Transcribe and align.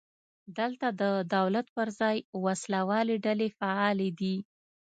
دلته 0.57 0.87
د 1.01 1.03
دولت 1.35 1.67
پر 1.75 1.87
ځای 1.99 2.17
وسله 2.45 2.81
والې 2.89 3.15
ډلې 3.25 3.47
فعالې 3.59 4.09
دي. 4.19 4.35